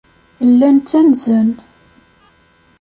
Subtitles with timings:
[0.49, 1.49] Llan ttanzen.